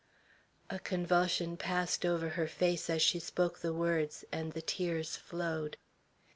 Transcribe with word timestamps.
A 0.71 0.79
convulsion 0.79 1.57
passed 1.57 2.07
over 2.07 2.29
her 2.29 2.47
face 2.47 2.89
as 2.89 3.03
she 3.03 3.19
spoke 3.19 3.59
the 3.59 3.71
word, 3.71 4.09
and 4.31 4.51
the 4.53 4.61
tears 4.63 5.15
flowed. 5.15 5.77